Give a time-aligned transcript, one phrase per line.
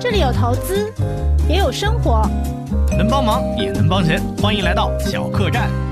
[0.00, 0.92] 这里有投资，
[1.48, 2.22] 也有生活，
[2.96, 5.87] 能帮忙也能帮钱，欢迎来到小客栈。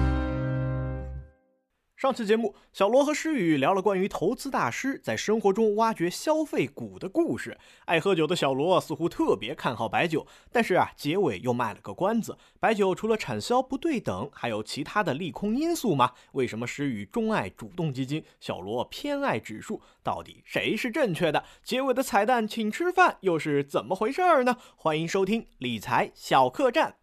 [1.96, 7.56] 上期节目，小罗和诗雨聊了关于投资大师在生活中挖掘消费股的故事。
[7.86, 12.36] 爱喝酒的小罗似乎特别看好白酒，但是啊，结尾又卖了个关子。
[12.60, 16.12] 白酒除了产销不对等，还有其他的利空因素吗？
[16.32, 19.80] 为什么诗雨钟爱主动基金，小罗偏爱指数？
[20.02, 21.42] 到底谁是正确的？
[21.62, 24.58] 结尾的彩蛋请吃饭又是怎么回事儿呢？
[24.76, 26.96] 欢迎收听理财小客栈。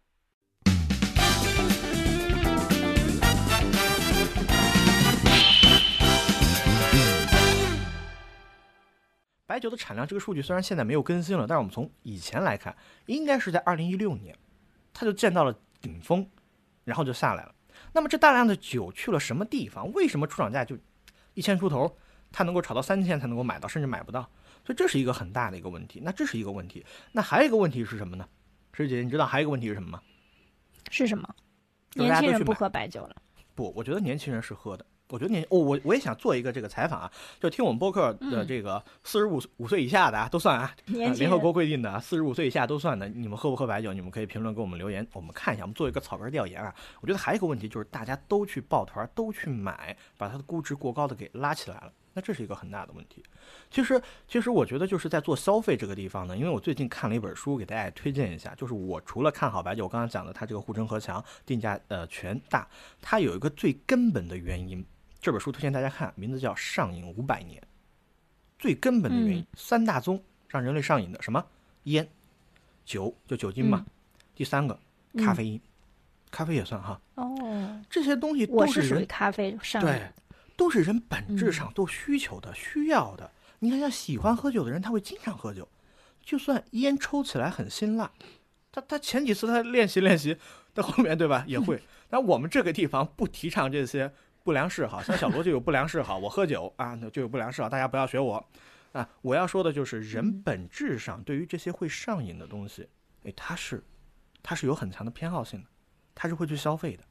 [9.46, 12.74] 白酒的产量这个数据虽然现在没有更新了，但是我们从以前来看，
[13.06, 14.36] 应该是在二零一六年，
[14.92, 16.26] 它就见到了顶峰，
[16.84, 17.54] 然后就下来了。
[17.92, 19.92] 那么这大量的酒去了什么地方？
[19.92, 20.78] 为什么出厂价就
[21.34, 21.98] 一千出头，
[22.32, 24.22] 它能够炒到三千才能够买到，甚至买不到？
[24.64, 26.00] 所以这是一个很大的一个问题。
[26.02, 26.84] 那这是一个问题。
[27.12, 28.26] 那还有一个问题是什么呢？
[28.72, 30.00] 师姐，你知道还有一个问题是什么吗？
[30.90, 31.28] 是什么？
[31.94, 33.14] 年轻人不喝白酒了？
[33.54, 34.86] 不，我觉得年轻人是喝的。
[35.10, 43.92] 我觉得你，我我我也想做一个这个采访啊，就听我们播客的这个四十五五岁以下的啊都算啊，联合国规定的四十五岁以下都算的，你们喝不喝白酒？
[43.92, 46.74] 你们可以评论给我们留言，我们看一下，我们做一个草根调研啊。
[47.00, 53.22] 我觉得还有一个问题就是大家都去抱团，都去买，把它的估值过高的给拉起来了，那这是一个很大的问题。
[53.70, 62.66] 其实，其实我觉得就是在做消费这个地方呢，因为我最近看了一本书，给大家推荐一下，就是我除了看好白酒，我刚刚讲的它这个护城河强，定价呃权大，
[63.02, 64.84] 它有一个最根本的原因。
[65.24, 67.58] 这本书推荐大家看，名字叫《上瘾五百年》，
[68.58, 71.42] 最根本的原因三大宗让人类上瘾的什么？
[71.84, 72.06] 烟、
[72.84, 73.86] 酒就酒精嘛。
[74.34, 74.78] 第三个，
[75.16, 75.58] 咖啡因，
[76.30, 77.00] 咖啡也算哈。
[77.14, 80.12] 哦，这些东西都是属于咖啡上瘾对，
[80.58, 83.30] 都是人本质上都需求的、需要的。
[83.60, 85.66] 你看，像喜欢喝酒的人，他会经常喝酒，
[86.22, 88.12] 就算烟抽起来很辛辣，
[88.70, 90.36] 他他前几次他练习练习，
[90.74, 91.82] 到后面对吧也会。
[92.10, 94.12] 但我们这个地方不提倡这些。
[94.44, 98.46] 不良嗜好，像小罗就有不良嗜好，我喝酒啊，那就有不良嗜好，大家不要学我
[98.92, 99.08] 啊！
[99.22, 102.86] 我要说的就是，人本质上对于这些会上瘾的东西，
[103.24, 103.82] 哎，他是，
[104.42, 105.68] 他是有很强的偏好性的，
[106.14, 107.02] 他是会去消费的，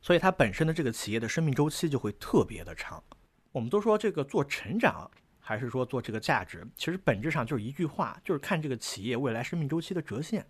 [0.00, 3.04] 所以它本身的这个企业的生命周期就会特别的长。
[3.52, 5.10] 我们都说这个做成长，
[5.40, 10.46] 还是说做这个价值，其实本质上就是一句话，就是看这个企业未来生命周期的折现。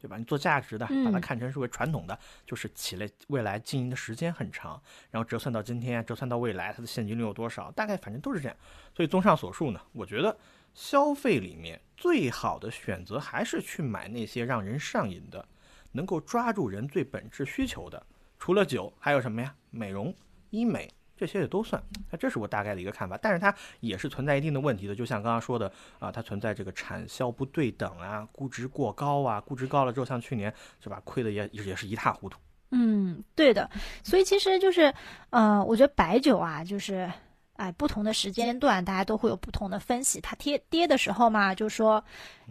[0.00, 0.16] 对吧？
[0.16, 7.70] 你做价值的，把它看成是为传统的，就是企业未来经营的时间很长，然后折算到今天，折算到未来，它的现金流有多少？
[7.72, 8.56] 大概反正都是这样。
[8.94, 10.36] 所以综上所述呢，我觉得
[10.74, 15.46] 消费里面最好的选择还是去买那些让人上瘾的，
[15.92, 18.04] 能够抓住人最本质需求的。
[18.38, 19.54] 除了酒，还有什么呀？
[19.70, 20.14] 美容、
[20.50, 20.88] 医美。
[21.18, 32.38] 这些也都算，那这是我大概的一个看法，但是它也是存在一定的问题的，就像刚刚说的啊，它存在这个产销不对等啊，估值过高啊，估值高了之后，像去年是吧，亏的也也是一塌糊涂。
[32.70, 33.68] 嗯，对的，
[34.04, 34.92] 所以其实就是，
[35.30, 37.10] 呃，我觉得白酒啊，就是，
[37.56, 42.04] 哎，不同的时间段大家都会有不同的分析，它跌跌的时候嘛，就说，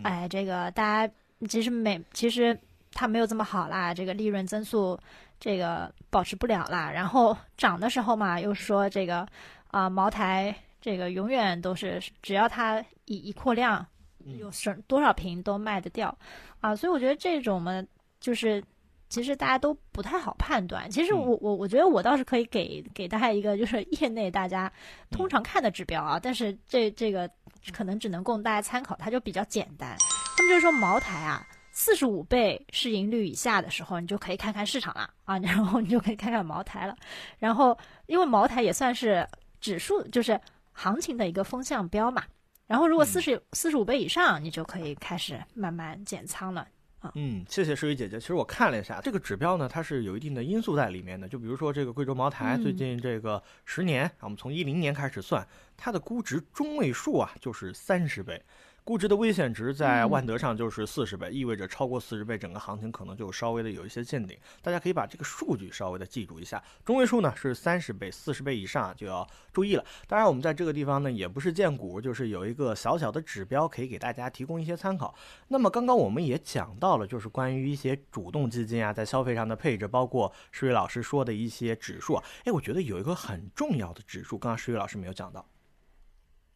[0.03, 1.13] 哎，这个大家
[1.47, 2.59] 其实每其实
[2.97, 4.99] 它没有这么好啦，这个利润增速。
[5.39, 9.23] 这个保持不了啦，然后涨的时候嘛，又说这个
[9.69, 13.85] 啊，茅台这个永远都是只要它一一扩量，
[14.39, 16.17] 有什多少瓶都卖得掉，
[16.59, 17.83] 啊，所以我觉得这种嘛，
[18.19, 18.63] 就是
[19.09, 20.89] 其实大家都不太好判断。
[20.89, 24.73] 其实我我我觉得我倒是可以给给大家一个就是 业内大家
[25.11, 27.29] 通常看的指标啊，但是这这个
[27.71, 29.95] 可能只能供大家参考，它就比较简单。
[30.35, 31.45] 他们就是说茅台啊。
[31.79, 36.95] 四十五倍市盈率以下的时候，你就可以看看市场了啊， 然后你就可以看看茅台了。
[37.37, 37.77] 然后，
[38.07, 39.25] 因为茅台也算是
[39.61, 42.23] 指数，就是行情的一个风向标嘛。
[42.65, 46.67] 然后，如果四十四十五倍以上，你就可以开始慢慢减仓了
[46.97, 47.11] 啊。
[47.13, 48.19] 嗯，谢谢诗雨姐姐。
[48.19, 51.29] 其实我看了一下这个指标呢，它是有一定的因素在里面的。
[51.29, 58.41] 就比如说这个贵州茅台最近这个十年，我们从一零年开始算，它的估值中位数啊就是三十倍。
[58.87, 64.37] 估值的危险值在万德上就是四十倍，意味着超过四十倍，整个行情可能就稍微的有一些见顶。
[64.61, 69.83] 大家可以把这个数据稍微的记住一下，中位数呢是三十倍，四十倍以上就要注意了。
[70.07, 75.13] 当然，我们在这个地方呢也不是荐股，就是有一个小小的指标可以给大家提供一些参考。
[75.49, 82.15] 那么刚刚我们也讲到了，就是关于一些主动基金啊，在消费上的配置，包括石宇老师说的一些指数。
[82.45, 85.45] 哎，我觉得有一个很重要的指数，刚刚石宇老师没有讲到。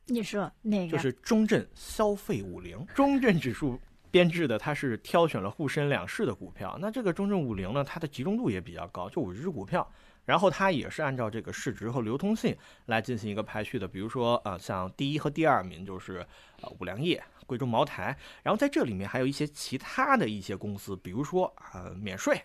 [0.06, 0.92] 你说哪个？
[0.92, 6.78] 就是中证消费五零，中证指数编制的，它是挑选了沪深两市的股票。
[6.82, 9.90] 那这个中证五零呢，它的集中度也比较高，就五十只股票
[10.26, 12.56] 然后它也是按照这个市值和流通性
[12.86, 13.88] 来进行一个排序的。
[13.88, 16.26] 比如说，呃，像第一和第二名就是
[16.62, 22.42] 呃五粮液、贵州茅台，然后在这里面还有一些其他的一些公司，比如说呃免税，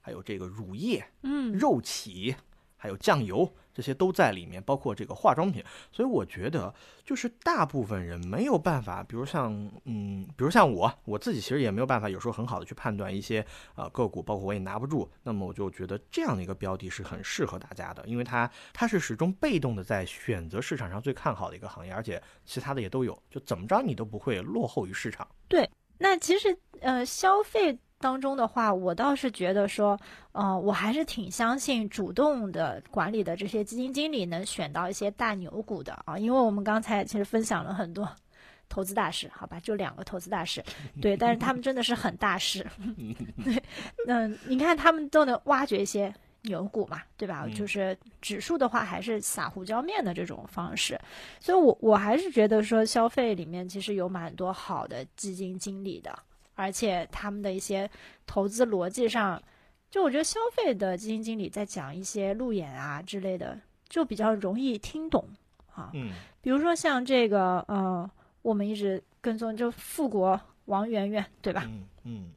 [0.00, 2.34] 还有这个乳业、嗯，肉企。
[2.78, 5.62] 还有酱油，这些都在里面，包括这个化妆品。
[5.92, 6.72] 所以我觉得，
[7.04, 9.52] 就是大部分人没有办法，比如像，
[9.84, 13.44] 嗯，比如像我，我自己其实也没有办法，有时候很好的去判断一些
[13.74, 15.10] 呃个股，包括我也拿不住。
[15.22, 25.26] 那么我就觉得这样的一个标的是很适合大家的，因为它它是始终被动的在选择市场上最看好的一个行业，而且其他的也都有，就怎么着你都不会落后于市场。
[25.48, 27.78] 对，那其实呃消费。
[28.00, 29.98] 当中的话，我倒是觉得说，
[30.32, 38.08] 呃，我还是挺相信主动的管理的这些基金经理能选到一些大牛股的啊，因为我们刚才其实分享了很多
[38.68, 40.62] 投资大师，好吧，就两个投资大师，
[41.02, 42.64] 对，但是他们真的是很大师，
[43.44, 43.62] 对，
[44.06, 47.48] 嗯，你看他们都能挖掘一些牛股嘛，对吧？
[47.52, 50.96] 就是指数的话，还是撒胡椒面的这种方式，
[51.40, 56.16] 所以我我还是觉得说，消费里面其实有蛮多好的基金经理的。
[56.58, 57.88] 而且他们的一些
[58.26, 59.40] 投资逻辑上，
[59.88, 63.56] 就我觉得消费的基金经理在讲一些路演啊之类的，
[63.88, 65.24] 就比较容易听懂
[65.72, 65.92] 啊。
[65.94, 66.10] 嗯，
[66.40, 68.10] 比如说像这个，呃，
[68.42, 71.62] 我们一直跟踪就富国王媛媛，对吧？
[71.68, 72.32] 嗯嗯。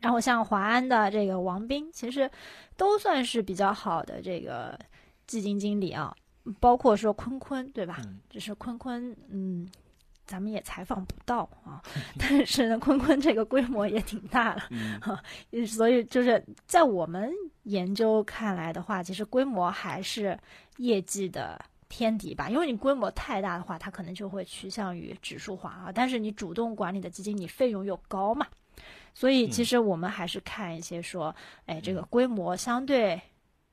[0.00, 2.28] 然后像华安的这个王斌，其实
[2.76, 4.76] 都算是比较好的这个
[5.28, 6.12] 基金经理啊。
[6.58, 8.00] 包括说坤坤，对吧？
[8.28, 9.68] 只是坤坤，嗯。
[10.30, 11.82] 咱们也采访不到啊，
[12.16, 14.62] 但是呢，坤坤这个规模也挺大了，
[15.02, 15.20] 哈，
[15.66, 17.28] 所以就是在我们
[17.64, 20.38] 研究看来的话，其实规模还是
[20.76, 22.48] 业绩的天敌吧。
[22.48, 25.90] 因为你规模太大的话，它可能就会趋向于指数化啊。
[25.92, 28.46] 但是你主动管理的基金，你费用又高嘛，
[29.12, 31.34] 所以其实我们还是看一些说，
[31.66, 33.20] 哎，这个规模相对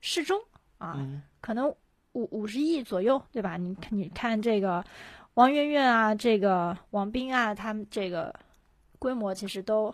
[0.02, 0.42] 适中
[0.80, 1.06] 啊，
[1.40, 1.70] 可能
[2.14, 3.58] 五五十亿左右，对吧？
[3.58, 4.84] 你你看这个。
[5.38, 8.34] 王媛媛啊，这个王斌啊，他们这个
[8.98, 9.94] 规模其实都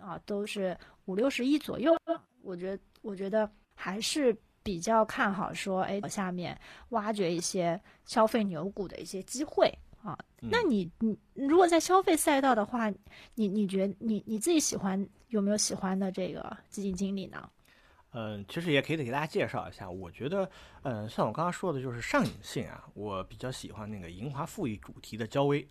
[0.00, 1.92] 啊，都是五六十亿左右。
[2.40, 6.56] 我觉得，我觉得还是比较看好说，哎，下面
[6.90, 10.16] 挖掘一些消费牛股的一些机会啊。
[10.38, 12.88] 那你，你如果在消费赛道的话，
[13.34, 17.50] 你你觉你你自己喜欢有没有喜欢的这个基金经理呢？
[18.18, 19.90] 嗯，其实也可以给大家介绍一下。
[19.90, 20.50] 我觉得，
[20.84, 25.68] 嗯，像我刚刚说的，就是上瘾性啊，我比较喜欢那个银华富裕主题的焦微，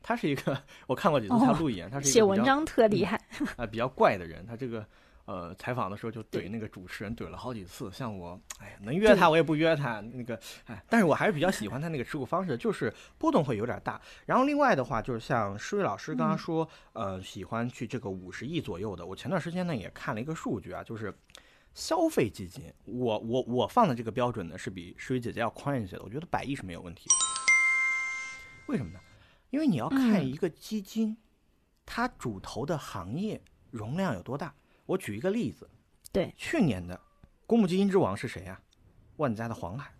[0.00, 0.56] 他是一个
[0.86, 3.20] 我看过几次他录演，他是写文章特厉害
[3.56, 4.46] 啊，比较怪的人。
[4.46, 4.86] 他这个
[5.24, 14.00] 呃采访的时候就怼那个主持人怼了好几次，像我，哎呀，能约他我也不约他那个，哎，但是我还是比较喜欢他那个持股方式，就是波动会有点大。
[14.26, 19.04] 然后另外的话，就是像施瑞老师刚刚说，呃，喜欢去这个五十亿左右的。
[19.04, 21.12] 我前段时间呢也看了一个数据啊，就是。
[21.74, 26.02] 消费基金，我我我放的这个标准呢，是比诗雨姐姐要宽一些的。
[26.02, 27.08] 我觉得百亿是没有问题。
[28.66, 29.00] 为什么呢？
[29.50, 31.16] 因为你要看一个基金，
[31.84, 34.54] 它主投的行业容量有多大。
[34.86, 35.68] 我举一个例子，
[36.12, 37.00] 对，去年的
[37.46, 38.60] 公募基金之王是谁呀？
[39.16, 39.92] 万家的黄海，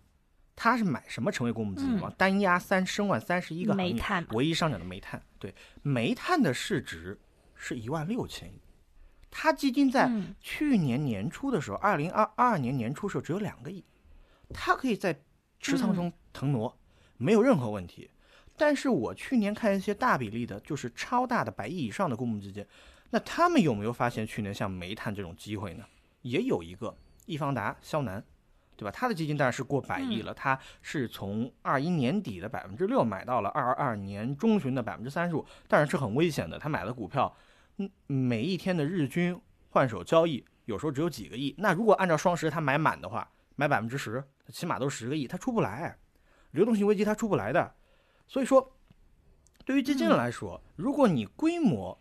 [0.55, 2.11] 他是买什么成为公募基金王？
[2.13, 5.21] 单压三申万三十一个行业，唯一上涨的煤炭。
[5.39, 7.19] 对，煤炭的市值
[7.55, 8.61] 是一万六千亿。
[9.31, 10.11] 他基金在
[10.41, 13.81] 去年年初的时候，二零二二年年初的时候只有两个亿，
[14.53, 15.17] 他可以在
[15.61, 16.77] 持仓中腾挪，
[17.15, 18.11] 没有任何问题。
[18.57, 22.63] 但是我去年看一些大比例的，就是超大的百亿以上的公募基金，
[23.09, 25.85] 那他们有没有发现去年像煤炭这种机会呢？
[26.23, 26.95] 也有一个
[27.25, 28.21] 易方达肖楠，
[28.75, 28.91] 对吧？
[28.91, 37.33] 他的基金当然是过百亿了，他是从二一年底的百分之六买到了二二年中旬的百分之三十五，当然是很危险的，他买的股票。
[38.07, 45.97] 每一天的日均换手交易有时候只有几个亿，那如果按照双十他买满的话，买百分之十，起码都十个亿，他出不来，
[46.51, 47.75] 流动性危机他出不来的。
[48.27, 48.77] 所以说，
[49.65, 51.99] 对于基金来说，如果你规模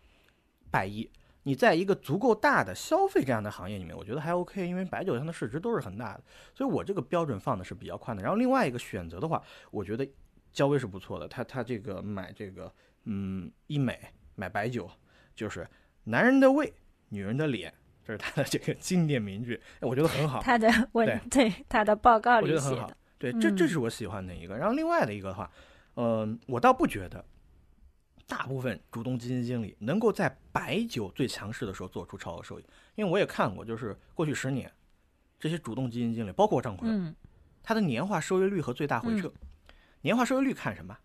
[0.71, 1.11] 百亿，
[1.43, 6.23] 你在一个足够大的消费这样的行业里面，我觉得还 OK，因为白酒它的市值都是很大的，
[6.55, 8.23] 所以我这个标准放的是比较宽的。
[8.23, 10.09] 然后另外一个选择的话，我觉得
[10.53, 12.73] 交威是不错的，他他这个买这个
[13.05, 13.99] 嗯医美
[14.35, 14.89] 买白酒。
[15.35, 15.67] 就是
[16.05, 16.73] 男人的胃，
[17.09, 17.73] 女人的脸，
[18.05, 20.41] 这是他的这个经典名句，我觉得很好。
[20.43, 24.57] 他的对对他的报告里写的，对，这这是我喜欢的一个。
[24.57, 25.51] 然后另外的一个的话，
[25.95, 27.25] 嗯，我倒不觉得
[28.27, 34.71] 大部分主动基金经理能够在白酒最强势的时候做出超额收益，因为我也看过，就是过去十年
[35.39, 37.15] 这些主动基金经理，包括张坤，
[37.63, 39.33] 他的年化收益率和最大回撤，
[40.03, 40.97] 年化收益率看什么？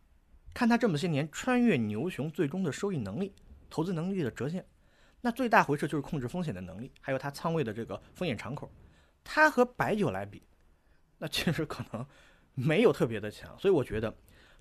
[0.53, 3.33] 看他这么些年穿越牛熊最终的收益能力。
[3.75, 4.65] 投资能力的折现，
[5.19, 8.71] 那最大回撤就是控制风险的能力，还有它仓位的这个风险敞口。
[9.21, 10.41] 它和白酒来比，
[11.17, 12.05] 那其实可能
[12.53, 13.53] 没有特别的强。
[13.59, 14.15] 所以我觉得，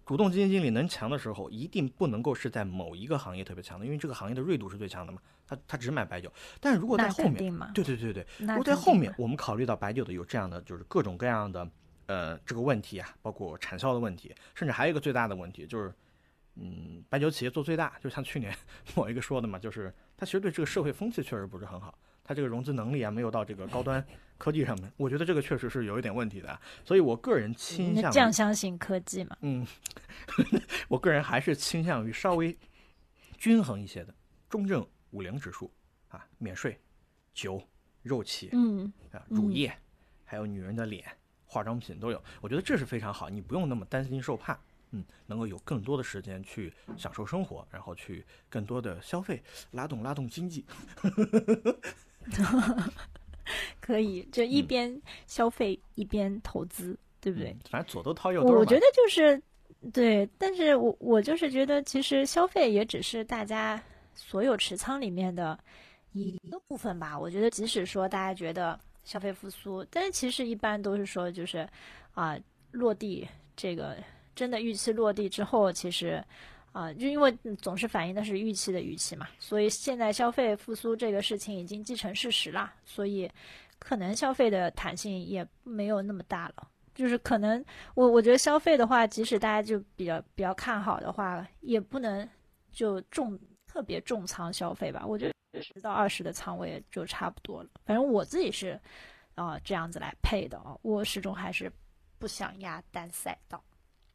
[0.04, 5.22] 主动基金经理能强的时候，一定不能够是在某一个行业特别强的，因为这个行业的锐度是最强的嘛。
[5.46, 6.28] 他他只买白酒，
[6.58, 11.70] 但是如果在后面，对对对对，如果在后面我们考虑到白酒的有这样的就是各种各样的
[12.06, 15.94] 呃这个问题啊，包括产销的问题，甚至还有一个最大的问题就是，
[16.56, 18.54] 嗯，白酒企业做最大，就像去年
[18.94, 24.04] 某一个说的嘛，就是他其实对这个社会风气确实不是很好，他这个融资能力啊没有到这个高端
[24.38, 29.66] 科技上面，我觉得这个确实是有一点问题的啊，所以我个人倾向酱香型科技嘛，嗯，
[30.88, 32.56] 我个人还是倾向于稍微
[33.36, 34.14] 均衡一些的
[34.48, 35.72] 中证五零指数
[36.08, 36.80] 啊，免税、
[37.32, 37.60] 酒、
[38.02, 39.76] 肉企嗯，啊、乳嗯业，
[40.24, 41.04] 还有女人的脸、
[41.46, 44.56] 化妆品都有，我觉得这是非常好，你不用那么担心受怕。
[44.94, 50.64] 嗯，能够有更多的时间去享受生活，然后去更多的消费，拉动拉动经济。
[53.80, 57.58] 可以，就一嗯边消费一边投资，对不对嗯？
[57.68, 59.42] 反正左都掏右我觉得就是
[59.92, 63.82] 对，但是我我就是觉得，其实消费也只是大家
[64.14, 65.58] 所有持仓里面的
[66.12, 67.18] 一个部分吧。
[67.18, 71.68] 我觉得，即使说大家觉得消费复苏，但是其实一般都是说就是
[72.14, 72.38] 啊、
[72.70, 74.02] 落地这个
[74.34, 76.24] 真的预期落地之后，其实。
[76.74, 77.30] 啊，就因为
[77.62, 83.30] 总是反映的是预期的预期嘛，所以现在消费复苏这个事情已经既成事实了，所以
[83.78, 86.68] 可能消费的弹性也没有那么大了。
[86.92, 87.64] 就是可能
[87.94, 92.28] 我我觉得消费的话，即使大家就比较比较看好的话，也不能
[92.72, 93.38] 就重
[93.68, 95.06] 特别重仓消费吧。
[95.06, 97.68] 我觉得十到二十的仓位就差不多了。
[97.84, 98.80] 反正我自己是
[99.36, 101.70] 啊、这样子来配的啊，我始终还是
[102.18, 103.62] 不想压单赛道。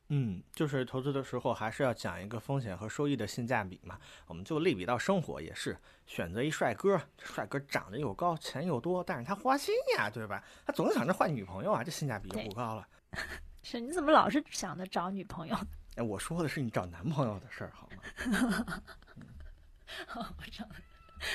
[0.10, 4.00] 嗯，就是投资的时候还是要讲一个风险和收益的性价比嘛。
[4.25, 10.44] 我们就类比到生活也是，选择一帅哥，帅哥长得又高，钱又多，但是他花心呀，对吧？
[10.66, 12.88] 他总想着换女朋友啊，这性价比就不高了。
[13.62, 15.56] 是你怎么老是想着找女朋友？
[15.96, 18.84] 哎，我说的是你找男朋友的事儿，好吗？
[20.38, 20.75] 我知道了。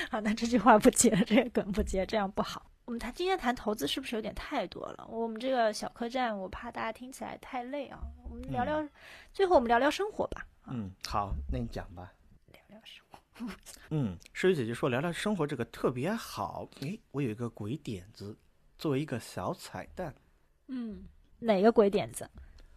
[0.09, 2.71] 好，那这句话不接，这个梗不接，这样不好。
[2.85, 5.07] 我们谈今天谈投资是不是有点太多了？
[5.09, 7.99] 我们这个小客栈，我怕大家听起来太累啊。
[8.29, 8.87] 我们聊聊，
[9.33, 10.45] 最后我们聊聊生活吧。
[10.61, 12.13] 啊，嗯，好，那你讲吧。
[12.51, 13.55] 聊聊生活。
[13.89, 16.69] 嗯，诗雨姐姐说聊聊生活这个特别好。
[16.81, 18.37] 诶，我有一个鬼点子，
[18.77, 20.13] 作为一个小彩蛋。
[20.67, 21.05] 嗯，
[21.39, 22.29] 哪个鬼点子？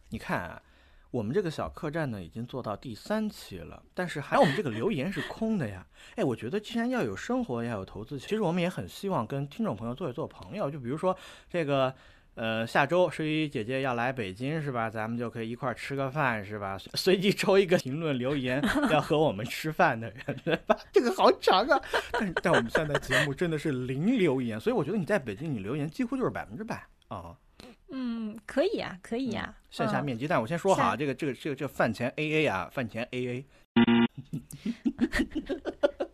[0.09, 0.63] 你看啊，
[1.11, 5.87] 我们这个小客栈呢，已经做到第三期了，但是还 我们这个留言是空的呀。
[6.17, 10.71] 哎，我觉得既然要有生活，要有投资，其实我们也很希望跟听众朋友做一做朋友。
[10.71, 11.17] 就比如说
[11.49, 11.95] 这个，
[12.35, 14.91] 呃，下周诗雨姐姐要来北京是吧？
[14.91, 16.77] 咱们就可以一块儿吃个饭是吧？
[16.77, 18.63] 随随机抽一个评论留言
[18.93, 20.77] 要和我们吃饭的人，对吧？
[20.93, 21.81] 这个好长啊！
[22.13, 27.35] 但但我们现在节目真的是零留言，所以我觉得你在北京你留言几乎就是百分之百啊。
[27.91, 29.55] 嗯，可以啊，可以啊。
[29.71, 33.45] 线下嗯面基但我先说好啊，下这个这个这个这个饭前 A A 啊，饭前 A A，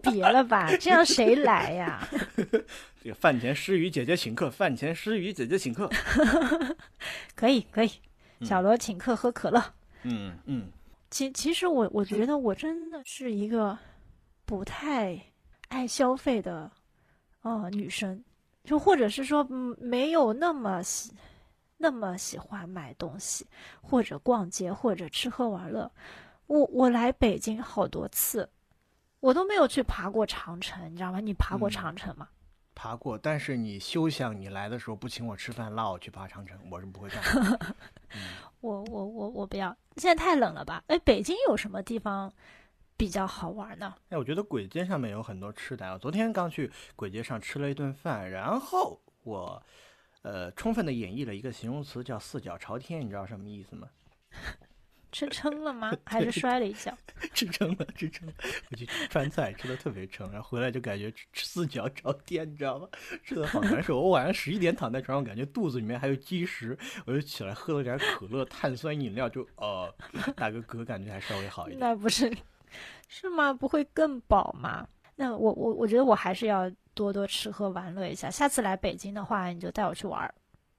[0.02, 2.06] 别了吧，这样谁来呀？
[3.02, 5.88] 这个饭前诗雨姐姐请客，饭前诗雨姐姐请客。
[7.34, 7.90] 可以，可以。
[8.40, 9.62] 嗯小罗请客喝可乐。
[10.02, 10.68] 嗯嗯
[11.08, 13.78] 其其实我我觉得我真的是一个
[14.44, 15.18] 不太
[15.68, 16.70] 爱消费的
[17.42, 18.22] 呃女生，
[18.64, 21.12] 就或者是说嗯没有那么喜
[21.76, 23.46] 那么喜欢买东西，
[23.82, 25.90] 或者逛街，或者吃喝玩乐。
[26.46, 28.48] 我我来北京好多次，
[29.20, 31.20] 我都没有去爬过长城，你知道吗？
[31.20, 32.28] 你爬过嗯长城吗？
[32.74, 37.74] 爬过，但是你休想你来的时候不请我吃饭，拉我去爬长城，我是不会干的。
[38.60, 40.82] 我我我我不要，现在太冷了吧？
[40.88, 42.32] 哎，北京有什么地方
[42.96, 43.94] 比较好玩呢？
[44.08, 45.92] 哎，我觉得簋街上面有很多吃的啊。
[45.92, 49.62] 我昨天刚去簋街上吃了一顿饭，然后我
[50.24, 53.88] 呃充分的演绎了一个形容词叫四脚朝天，你知道什么意思吗？
[55.12, 55.92] 吃撑了吗？
[56.04, 56.92] 还是摔了一跤？
[57.32, 58.34] 吃撑了，吃撑了。
[58.68, 62.88] 我去吃川菜，吃的特别撑，然后回来就感觉四脚朝天，你知道吗？
[63.22, 64.00] 吃的好难受。
[64.00, 66.76] 我晚上十一点躺在床上，感觉肚子里面还有积食，
[67.06, 69.94] 我就起来喝了点可乐、碳酸饮料，就呃
[70.34, 71.78] 打个嗝，感觉还稍微好一点。
[71.78, 72.36] 那不是
[73.08, 73.52] 是吗？
[73.52, 74.84] 不会更饱吗？
[75.14, 78.30] 那我我我觉得我还是要多多吃喝玩乐一下。
[78.30, 80.34] 下次来北京的话，你就带我去玩儿。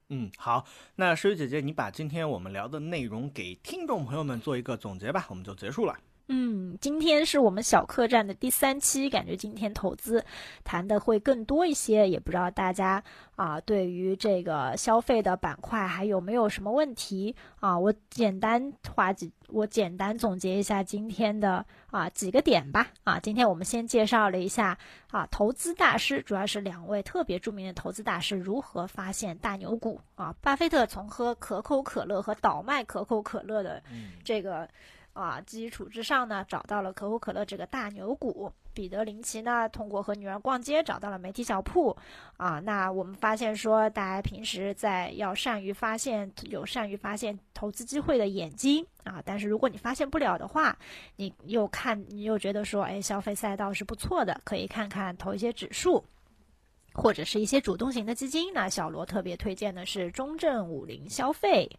[0.09, 5.97] 嗯，好，那诗雨姐姐，你把今天我们聊的内容给听众朋友们做一个总结吧，我们就结束了。
[6.27, 10.25] 嗯，今天是我们小客栈的第三期，感觉今天投资
[10.63, 13.03] 谈的会更多一些，也不知道大家
[13.35, 17.77] 啊对于这个消费的板块还有没有什么问题啊？
[17.77, 22.87] 我简单划几，我简单总结一下今天的啊几个点吧。
[23.03, 24.79] 啊，今天我们先介绍了一下
[25.11, 30.35] 啊投资大师，主要是两位特别著名的投资大师如何发现大牛股啊。
[30.41, 33.83] 巴菲特从喝可口可乐和倒卖可口可乐的
[34.23, 34.67] 这个。
[35.15, 38.51] 啊，基础之上呢，找到了可口可乐这个大牛股。
[38.73, 41.95] 彼得林奇呢，通过和女儿逛街找到了媒体小铺。
[42.35, 49.23] 啊，那我们发现说，大家平时在要善于发现有善于发现投资机会的眼睛啊。
[49.25, 50.77] 但是如果你发现不了的话，
[51.15, 56.03] 你又看你又觉得说，哎，消费赛道是不错的，可以看看投一些指数，
[56.93, 58.51] 或者是一些主动型的基金。
[58.53, 61.69] 那小罗特别推荐的是中证五零消费。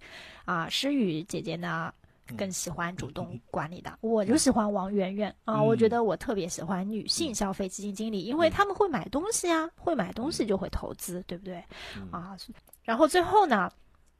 [0.47, 1.93] 啊，诗雨姐姐呢？
[2.37, 5.63] 更喜欢主动管理的，我就喜欢王媛媛啊！
[5.63, 11.63] 我觉得我特别喜欢女性消费基金经理，因为他们会买东西啊，会买东西就会投资，对不对？
[12.11, 12.37] 啊，
[12.83, 13.71] 然后最后呢，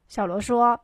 [0.09, 0.79] 小罗说，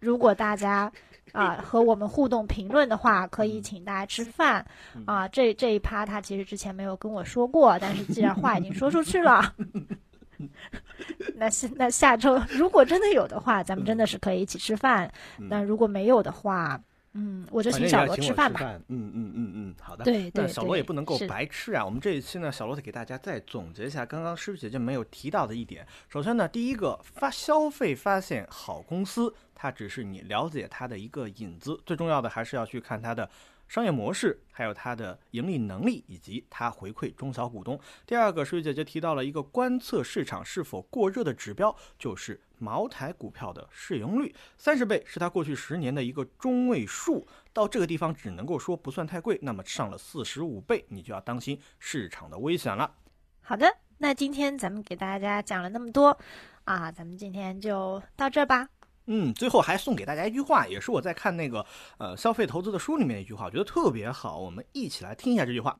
[0.00, 0.92] 如果大家
[1.32, 4.66] 啊 和我们互动评论的话，可以请大家吃饭。
[5.06, 5.26] 啊。
[5.28, 9.54] 这这一趴他其实之前没有跟我说过，但是既然话已经说出去了。
[11.36, 15.10] 那下那下周如果真的有的话，咱们真的是可以一起吃饭。
[15.36, 16.80] 那如果没有的话，
[17.12, 18.60] 嗯，我就请小罗吃饭吧。
[18.88, 20.04] 嗯嗯嗯嗯，好的。
[20.04, 21.84] 对对，小罗也不能够白吃啊。
[21.84, 25.86] 我们这一期呢，小罗再给大家再总结一下刚刚师傅姐姐没有提到的一点。
[26.08, 33.28] 首先呢，第一个发消费发现好公司，它只是你了解它的一个引子，最重要的还是要去看它的。
[33.70, 37.78] 商业模式，还有它的盈利能力，以及它回馈中小股东。
[38.04, 47.24] 第二个，水姐姐提到了一个观测市场是否过热的指标，就是茅台股票的市盈率，三十倍是它过去十年的一个中位数。
[47.52, 52.92] 到这个地方只能够说不算太贵，那么上了四十五倍，你就要当心市场的危险了。
[53.40, 56.18] 好的，那今天咱们给大家讲了那么多
[56.64, 58.68] 啊，咱们今天就到这吧。
[59.12, 61.66] 嗯，最后还送给大家一句话，也是我在看那个
[61.98, 65.76] 呃消费投资的书里面一句话，我觉得特别好，我们一起来听一下这句话。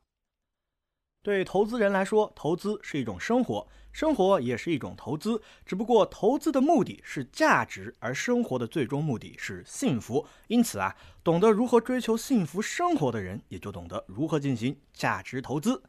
[1.23, 10.27] 对投资人来说，投资是一种生活，生活也是一种投资，只不过投资的目的是价值，而生活的最终目的是幸福。
[10.49, 15.81] 因此啊，懂得如何追求幸福生活的人，也就懂得如何进行价值投资。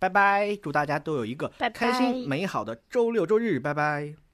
[0.00, 4.25] 拜拜，祝大家都有一个开心美好的周六周日，拜拜。